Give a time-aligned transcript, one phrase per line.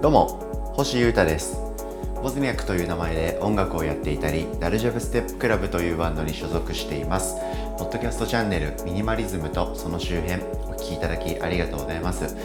[0.00, 1.73] どうも星優太です。
[2.24, 7.36] ボズニャックという名前で音楽をやっていたりダルジャブステップクラブというバンドに所属しています。
[7.76, 12.36] ポッドキャストチャンネルミニマリズムとその周辺お聞きいただきありがとうございます。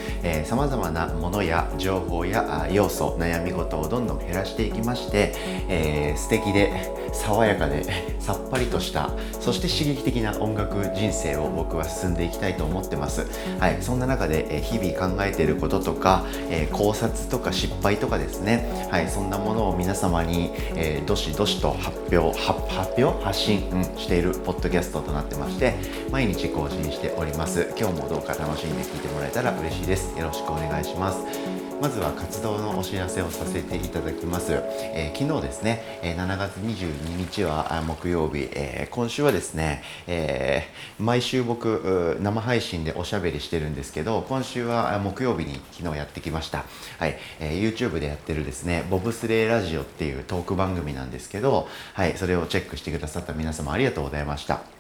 [0.44, 5.34] さまざまなものや情報や要素悩み事をどんどん減らしていきまして、
[5.70, 7.84] えー、素敵で爽やかで
[8.20, 13.28] さっぱりとしたそして刺激的な音楽人生を僕は進んでいきたいと思ってます。
[13.60, 18.88] はいそんな中で日々考えていることとか、え、考察とか失敗とかですね。
[18.90, 25.76] はいそんなものを皆様に、えー、どしどしと発表発表発信、うん、しているポッドキャストとなってまして
[26.12, 27.74] 毎日更新しております。
[27.78, 30.18] 今日もどうか楽しんで聞いてもらえたら嬉しいです。
[30.18, 31.59] よろしくお願いします。
[31.82, 46.66] まずは活動のお知らせをさせていただきます、えー、昨日ですね、え7月22日は木曜日、えー、今週はですね、えー、毎週僕生配信でおしゃべりしてるんですけど今週は木曜日に昨日やってきました。
[46.98, 52.18] はい、え YouTube でやってるですねボブスレーラジオっていうトーク番組なんですけどはい。
[52.18, 54.79] それをチェックしてくださった皆様ありがとうございました。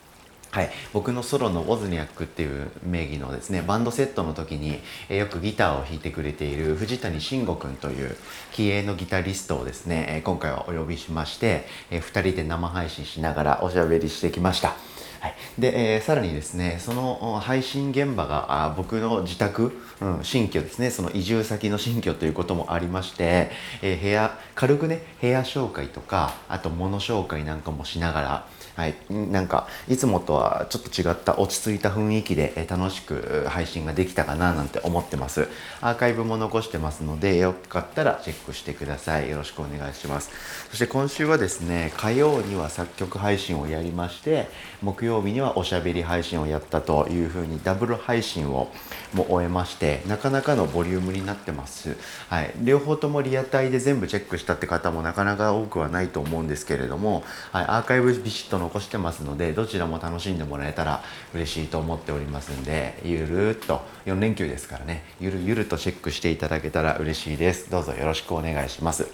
[0.52, 4.80] はい、僕のソロのウォズニャックっていう名義のですねバンドセットの時に、
[5.16, 8.16] よくギターを弾いてくれている藤谷慎吾くんという
[8.52, 14.73] 気鋭のギタリストをですね、今回はお呼びしまして、2人で生配信しながらおしゃべりしてきました。
[15.19, 20.91] はい、で、えー、さらにですねその配信現場があ僕の自宅、うん、新居ですね。
[20.91, 28.47] その移住先の新居ということもありまして、えー、部屋軽くね部屋紹介とかあと物紹介なんかもしながら
[28.80, 35.49] はい、なんかいつもとはちょっと違った落ち着いた雰囲気で楽しく配信ができたかななんて思ってます。
[35.81, 39.30] アーカイブも残してますのでよかったらチェックしてください。
[39.30, 40.31] よろしくお願いします。
[40.69, 44.47] そして今週はですね火曜には作曲配信をやりまして
[44.81, 48.72] 木曜日にはおしゃべり配信をやったというふうにダブル配信を
[49.13, 51.97] も終えましてなかなかのボリュームになってます、
[52.30, 61.03] はい、両方ともリアタイで全部チェックしたって方もなかなか多くはないと思うんですけれども、はい、アーカイブビシッと残してますのでどちらも楽しんでもらえたら
[61.34, 65.03] 嬉しいと思っておりますんでゆるっと4連休ですからね。
[65.19, 67.69] ゆるゆるとチェックしていただけたら嬉しいです。
[67.69, 69.07] どうぞよろしくお願いします。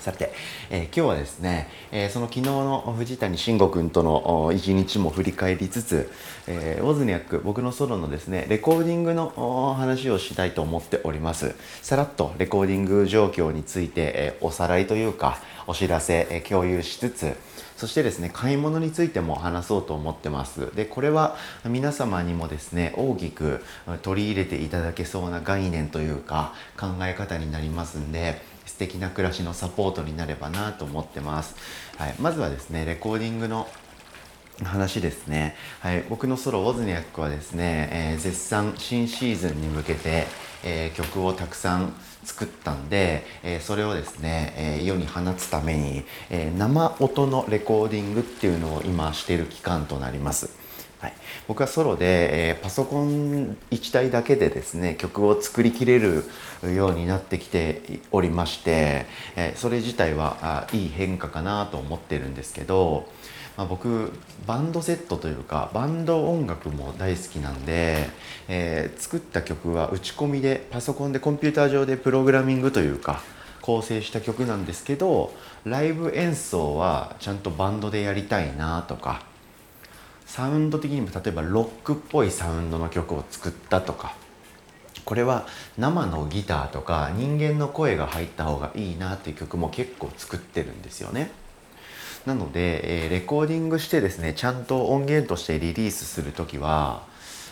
[0.00, 0.32] さて、
[0.70, 6.10] えー、今日はですね、えー、その昨日の藤谷慎吾君との一日も振り返りつつ、
[6.46, 11.54] えー、ウォズニャック僕のソロのですねレコーディングの話をしたいと思っております。
[11.82, 17.36] さらっとレコーディング状況について、えおさらいというかお知らせ、え共有しつつ
[17.80, 20.76] そしてですね買い物についても話そうと思ってます。
[20.76, 23.64] でこれは皆様にもですね大きく
[24.02, 31.56] 取り入れていただけそうな概念というか考え方になりますんで素敵な暮らしのサポートになればなと思ってます、
[31.96, 33.66] はい、まずはですねレコーディングの
[34.64, 40.26] 話ですね、はい、僕のソロウォズニャックはですね、えー、絶賛新シーズンに向けて、
[40.64, 41.92] えー、曲をたくさん
[42.24, 50.59] 作ったんで、えー、それをですね、え世に放つために、え生音のレコーディングっていうのを今している期間となります。
[51.00, 51.14] はい、
[51.48, 56.24] 僕はソロで、えー、パソコン1台だけでですね曲を作りきれる
[56.74, 63.08] ようになってきておりまして、えー、それ自体はあいい変化かなと思ってるんですけど、
[63.56, 64.12] まあ、僕
[64.46, 68.10] バンドセットというかバンド音楽も大好きなんで、
[68.48, 73.22] えー、作った曲は打ち込みでパソコンでコンピューター上でプログラミングというか
[73.62, 75.32] 構成した曲なんですけど
[75.64, 79.29] ライブ演奏はちゃんとバンドでやりたいなとか
[80.30, 84.14] サウンド的にも例えばロックっぽいサウンドの曲を作ったとか
[85.04, 85.44] これは
[85.76, 91.32] 生のギターとか人間の声が入った方がいいなっていう曲も結構作ってるんですよね。
[92.26, 97.02] なので、えー、レコーディングしてですねちゃんと音源としてリリースする時は、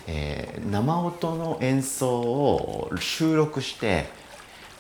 [0.06, 4.06] えー、生音の演奏を収録して、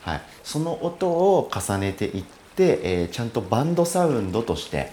[0.02, 2.22] はい、その音を重ねていっ
[2.54, 4.92] て、えー、ちゃんとバンドサウンドとして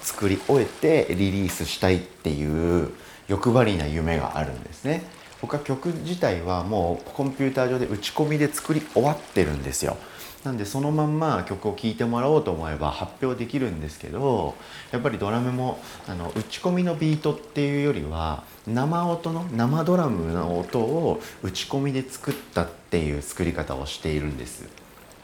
[0.00, 2.90] 作り終えてリリースしたいっていう
[3.28, 5.02] 欲張りな夢があるんですね。
[5.40, 9.96] 僕は曲自体はもうコンピューター上で打ち込みで作り終わってるんですよ。
[10.44, 14.54] なんでそのまんま曲を聴いてもらおうと思えば発表できるんですけど
[14.92, 24.68] やっぱりドラムもあの打ち込みのビートっていうよりは生音の生ドラムの音を打ち込みで作ったっていう作り方をしているんです。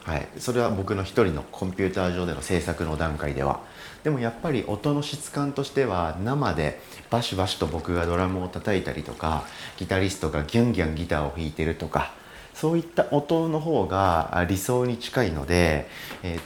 [0.04, 3.60] はい、それは僕の一人のコンピューター上での制作の段階では
[4.02, 6.78] でもやっぱり音の質感としては生で
[7.10, 9.44] バシバシと僕がドラムを叩いたりとか
[9.78, 12.12] ギタリストがギュンギュンギターを弾いてるとか
[12.52, 15.88] そういった音の方が理想に近いので、
[16.22, 16.40] えー、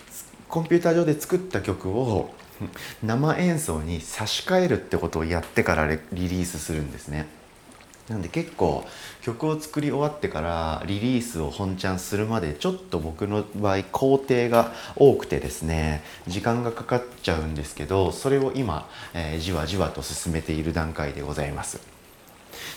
[0.49, 2.31] コンピューター上で作った曲を
[3.03, 7.38] 生演奏に差し替えるってことをやってからリリースするんですね。
[8.09, 8.85] なんで結構
[9.23, 21.98] 曲を作り終わってからリリースを本ちゃんするまでちょっと僕の場合工程が多くてですね時間がかかっちゃうんですけどそれを今、えー、じわじわと進めている段階でございます。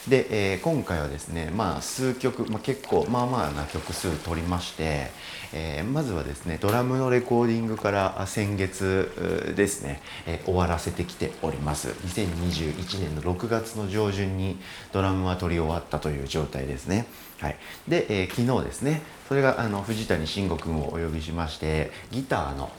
[0.08, 5.12] で、えー、今回はですね、まあ、数曲、まあ、結構まあまあな曲数取りまして、
[5.54, 11.90] えー、まずはですねドラムのレコーディングから先月ですね、えー、終わらせてきております。
[11.90, 14.58] 2021年の6月の上旬に
[14.92, 17.06] ドラムは取り終わったという状態ですね。
[17.40, 17.58] はい。
[17.88, 22.72] で、え昨日ですねそれがあの藤谷慎吾君をお呼びしましてギターの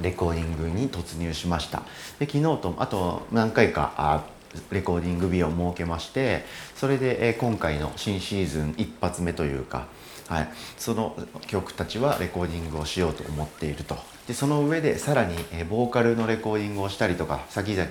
[0.00, 1.82] レコーディングに突入しました。
[2.18, 4.24] で昨日とあと何回か
[4.70, 6.44] レコーディング日を設けまして
[6.76, 9.86] それで、え今回の新シーズン一発目というか、
[10.28, 11.16] はい、その
[11.46, 13.96] 曲たちはレコーディングをしようと思っていると
[14.26, 17.90] でその上でさらに、えボーカルのレコーディングをしたりとか先々、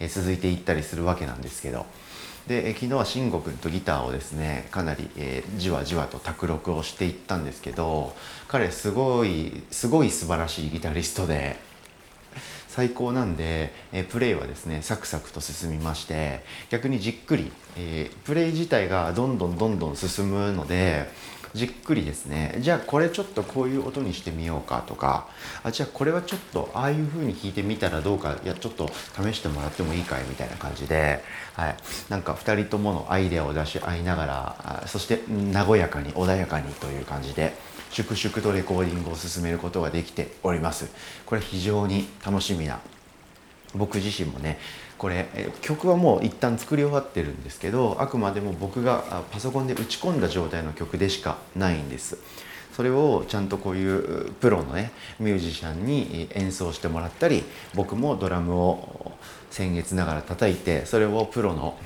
[0.00, 1.86] え続いていったりするわけなんですけど
[2.46, 8.14] で、昨日は慎吾君とギターをですねかなり、え、じわじわと卓録をしていったんですけど
[8.48, 11.67] 彼すごいすごい素晴らしいギタリストで。
[12.78, 21.10] 最高なんで、えプレイはですねサクサクと進みまして逆にじっくり、え、プレイ自体がどんどんどんどん進むので
[21.54, 25.26] じっくりですねじゃあこれちょっとこういう音にしてみようかとか
[25.64, 28.88] あじゃあこれはちょっとああいう風に弾いてみたらどうかいやちょっと
[29.20, 31.76] 試してもらってもいいかいみたいな感じで、はい、
[32.10, 35.20] なんか2人とものアイデアを出し合いながらそして
[35.52, 37.54] 和やかに穏やかにという感じで
[37.90, 40.90] 粛々とレコーディングを進めることができております。
[41.26, 42.80] これ非常に楽しみな
[43.74, 44.58] 僕自身もね
[44.96, 45.28] これ
[45.60, 52.18] 曲はもう一旦作り終わってるんですけどあくまでも僕がパソコンで打ち込んだ状態の曲でしかないんです。
[52.74, 57.42] それをちゃんとこういうプロのねミュージシャンに演奏してもらったり
[57.74, 59.12] 僕もドラムを
[59.50, 61.76] 先月ながら叩いてそれをプロの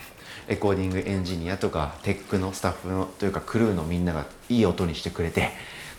[0.49, 5.51] レコーディングエンジニアとかテックのスタッフのというかクルーのみんながいい音にしてくれて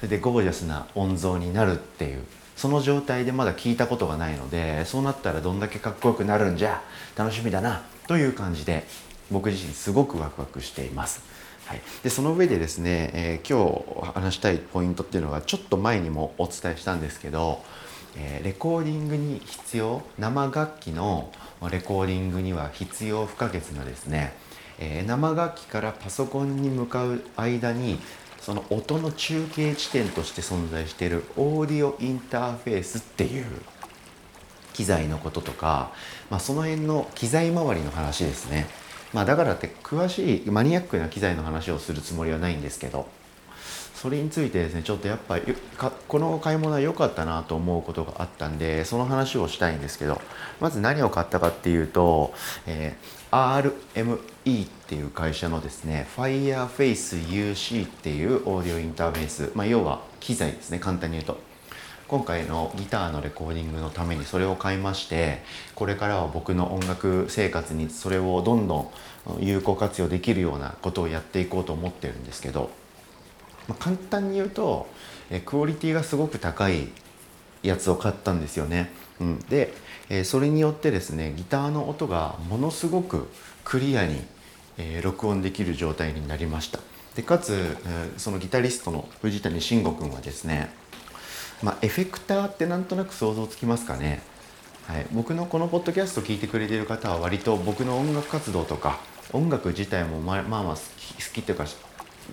[0.03, 2.25] それでゴージャスな音像になるっていう
[2.57, 6.81] その状態でまだ聞いたことがないのでそうなったらどんだけかっこよくなるんじゃ
[7.15, 8.83] 楽しみだなという感じで
[9.31, 11.23] 僕自身すごくワクワクしています。
[11.67, 17.63] はい、でその上でですね、えー、今日話したいポイントっていうのがちょっと前にもお伝えしたんですけど、
[18.17, 21.31] えー、レコーディングに必要生楽器の
[21.71, 24.33] レコーディングには必要不可欠なですね、
[24.79, 28.01] えー、生楽器からパソコンに向かう間に
[28.43, 33.45] その音の中継地点として存在しているオーディオインターフェースっていう
[34.73, 35.93] 機材のこととか、
[36.29, 38.67] まあ、その辺の機材周りの話ですね、
[39.13, 43.07] まあ、だからって詳しいマニアックな機材の話をするつもりはないんですけど
[43.95, 45.55] それについてですねちょっとやっぱり
[46.09, 50.19] この買い物は良かったなと思うことがあったんでその話をしたいんですけど
[50.59, 52.33] まず何を買ったかっていうと、
[52.65, 61.37] えー、RME っていう会社のですね Fireface UC っていうオーディオインターフェース、まあ、要は機材ですね簡単に言うと。
[62.07, 65.41] 今回のギターのレコーディングのためにそれを買いまして
[65.73, 68.89] これからは僕の音楽生活にそれをどんどん
[69.39, 72.69] 有効活用できるようなことをやっていこうと思ってるんですけど
[73.67, 74.87] まあ、簡単に言うと、
[75.29, 76.89] えクオリティがすごく高い
[77.61, 78.91] やつを買ったんですよね。
[79.21, 79.73] うん、で、
[80.09, 83.27] えそれによってですねギターの音がものすごく
[83.63, 84.21] クリアに、
[84.77, 86.79] え録音できる状態になりました。
[87.15, 87.77] でかつ、
[88.17, 90.69] そのギタリストの藤谷慎吾君はですね、
[91.61, 94.21] まあ、エフェクターってなんとなく想像つきますかね、
[94.87, 98.99] はい、僕のこのポッドキャスト聞いてくれてる方は割と僕の音楽活動とか
[99.31, 100.77] 音楽自体もまあまあ好
[101.33, 101.65] きっていうか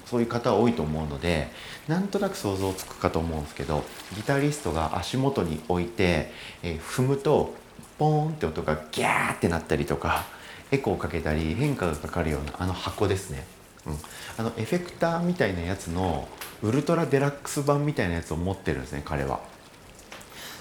[0.06, 1.48] そういう方多いと思うので
[1.88, 3.84] なんとなく想像つくかと思うんですけど
[4.16, 6.30] ギタリストが足元に置いて、
[6.62, 7.54] えー、踏むと
[7.98, 10.24] ポーンって音がギャーってなったりとか
[10.70, 13.44] エコーかけたり変化がかかるようなあの箱ですね、
[13.86, 13.94] うん、
[14.38, 16.28] あのエフェクターみたいなやつの
[16.62, 19.40] ウルトラデラックス版みたいなやつを持ってるんですね彼は。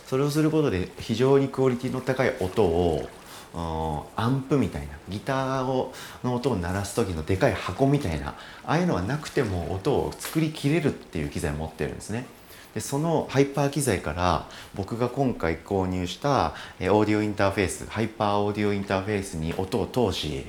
[0.08, 3.08] それをすることで非常にクオリティの高い音を
[3.54, 12.26] アンプみたいなギターをの音を鳴らす時のでかい箱みたいなああいうのはなくても音を作りきれるっていう機材を持ってるんですね。
[12.74, 20.46] でそのハイパー機材から僕が今回購入したオーディオインターフェースハイパーオーディオインターフェースに音を通し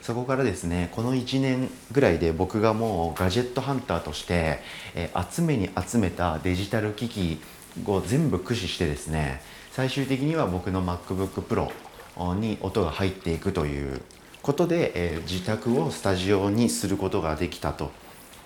[0.00, 4.60] そこからですねこの1年ぐらいで僕がもうガジェットハンターとして、
[4.94, 7.40] え集めに集めたデジタル機器
[7.84, 11.72] を全部駆使してですね最終的には僕の MacBook Pro
[12.16, 14.00] に音が入っていくという
[14.42, 17.90] ことで、えー、自宅をスタジオにすることができたと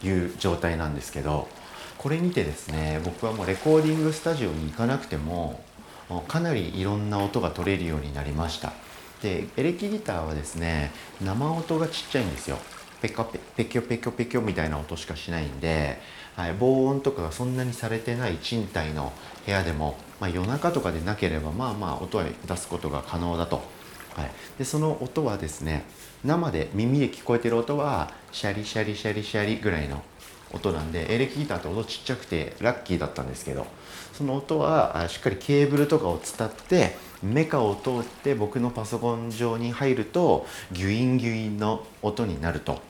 [0.02, 1.48] いう状態なんですけど
[1.98, 5.62] これにてですね僕はもうレコーディングスタジオに行かなくても
[6.26, 8.72] かなりいろんな音が取れるようになりました。
[9.22, 12.58] でエレキギターはですね生音がちっちゃいんですよ。
[13.00, 15.98] ペコペペキョペキョペキョみたいな音しかしないんで、
[16.36, 19.12] はい、防音とかがそんなにされてない賃貸の
[19.46, 23.62] 部屋でも、まあ、夜中とかでなければまあまあ音は出すことが可能だと。
[24.14, 25.84] はい、でその音はですね
[26.24, 30.02] 生で耳で聞こえてる音はシャリシャリシャリシャリぐらいの
[30.52, 33.66] 音なんでエレキギターって音ちっちゃくてラッキーだったんですけど
[34.12, 42.80] その音はしっかりケーブルとかを伝ってメカを通って僕のパソコン上に入るとギュインギュインの音になると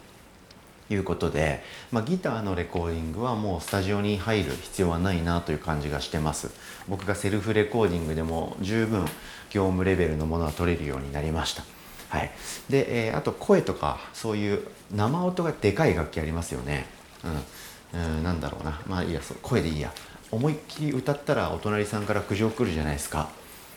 [0.91, 6.51] いうことで、まあ、ギターのレコーディングはもうスタジオに入る必要はないなという感じがしてます。
[6.89, 9.05] 僕がセルフレコーディングでも十分
[9.51, 11.63] 業務レベルのものは取れるようになりました。
[12.09, 12.31] はい、
[12.69, 16.87] で、えー、あと声とかそういう生音がでかい楽器ありますよね、
[17.95, 18.81] うん、うん、なんだろうな。
[18.89, 19.93] まあいいやそう声でいいや。
[20.33, 23.29] 思いっきり歌ったらお隣さんから苦情来るじゃないですか。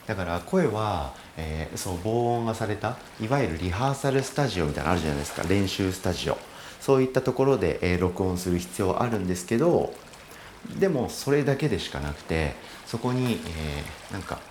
[0.07, 5.43] だから声は、えー、そう防音がされたいわゆるリハーサルスタジオみたいなのあるじゃないですか。
[5.43, 6.37] 練習スタジオ。
[6.83, 9.93] そういったところで、え、録音する必要あるんですけど
[10.77, 14.41] でもそれだけでしかなくてそこに、えー、なんか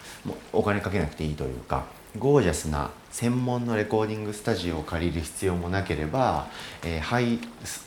[0.51, 1.85] お金かけなくていいというか
[2.19, 6.47] ゴージャスな専門のレコーディングスタジオを借りる必要もなければ、
[6.83, 7.39] えー、ハイ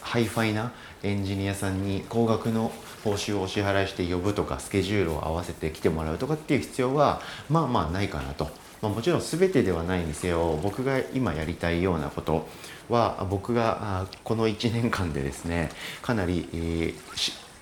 [0.01, 0.71] ハイファイな
[1.01, 2.71] エンジニアさんに高額の
[3.03, 8.49] 報酬をお支払いして呼ぶとかスケジュールを合わせて来てもらうとかっていう必要はまあまあないかなと。
[8.85, 12.47] まあ、もちろん全てではないにせよ僕が今やりたいようなこと
[12.87, 15.71] は僕がこの1年間でですね
[16.03, 16.95] かなり、えー、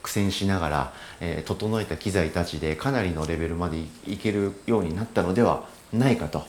[0.01, 6.43] 苦戦しながら、えー、整えた機材たちでかなりのレベルまでいけるようになったのではないかと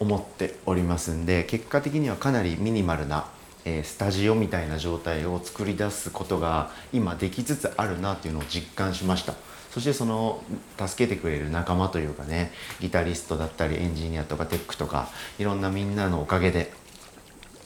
[0.00, 3.26] 思っておりますんで結果的にはかなりミニマルな、
[3.66, 9.34] えー、スタジオみたいな状態を作り出すことが今できつつあるなっていうのを実感しました。
[9.72, 10.42] そしてその
[10.78, 16.72] 助けてくれる仲間というかねギタリストだったりエンジニアとかテックとかいろんなみんなのおかげで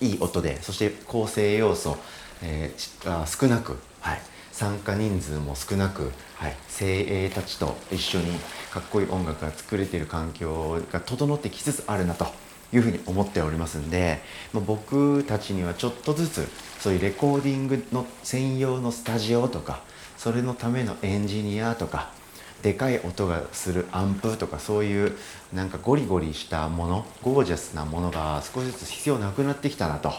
[0.01, 1.97] いい音でそして構成要素、
[2.43, 8.33] えー、少なく、はい、参加人数も少なく、はい、精鋭たちと一緒に
[8.73, 12.27] かっこいい音楽が作れている環境が整ってきつつあるなと。
[12.73, 14.21] いうふうに思っておりますんで、
[14.53, 16.49] まあ、僕たちにはちょっとずつ
[16.79, 19.83] そういうレコーディングの専用のスタジオとか
[20.17, 22.13] それのためのエンジニアとか
[22.63, 25.17] でかい音がするアンプとかそういう
[25.53, 30.13] なんかゴリゴリしたものゴージャスなものが少しずつ必要なくなってきたなと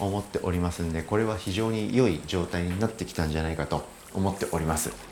[0.00, 5.07] 思っておりますんでこれは非常に良い状態になってきたんじゃないかと思っております。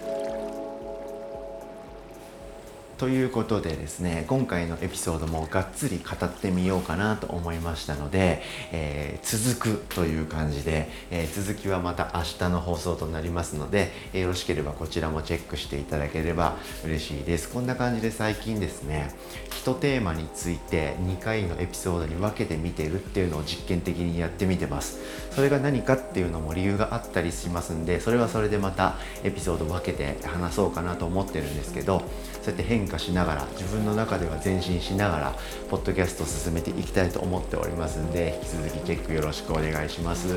[2.99, 8.41] ということでですね今回のエピソードもがっつり語ってみようかなと思いましたので、
[8.73, 17.51] えー、続くという感じで、えー、続きはまた明日の放送となりますので、えー、よろしければこちらもチェックしていただければ嬉しいです。
[17.51, 19.15] こんな感じで最近ですね
[19.51, 25.27] 1テーマについて2回のエピソードに分けて見てるっていうのを実験的にやってみてます。
[25.37, 31.99] それが何かっていうのも理由があったりしますんでそれはそれでまたエピソード分けて話そうかなと思ってるんですけど
[32.41, 35.35] そうやって変変化しながら自分の中では前進しながら
[35.69, 40.29] ポッドキャストを進めていきたいと思っておりますんで引き続きチェックよろしくお願いします。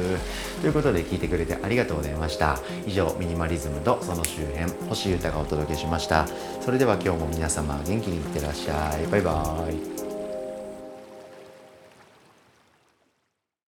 [0.62, 2.60] ということで聞いてくれてありがとうございました。
[2.88, 6.28] 以上ミニマリズムとその周辺星優太がお届けしました。
[6.62, 9.06] それでは今日も皆様元気にいってらっしゃい。
[9.08, 10.09] バイバーイ。